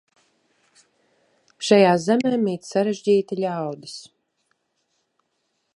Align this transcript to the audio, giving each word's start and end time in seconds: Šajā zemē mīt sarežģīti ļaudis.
Šajā 1.67 1.91
zemē 2.05 2.33
mīt 2.47 2.67
sarežģīti 2.71 3.39
ļaudis. 3.43 3.95